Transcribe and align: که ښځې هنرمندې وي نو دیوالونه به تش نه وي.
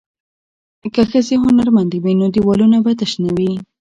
که 0.93 1.01
ښځې 1.11 1.35
هنرمندې 1.43 1.97
وي 1.99 2.13
نو 2.19 2.25
دیوالونه 2.35 2.77
به 2.85 2.91
تش 2.99 3.11
نه 3.23 3.31
وي. 3.37 3.51